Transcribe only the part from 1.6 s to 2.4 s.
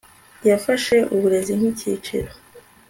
ikiciro